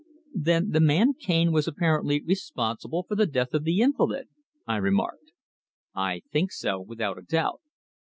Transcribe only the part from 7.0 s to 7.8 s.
a doubt."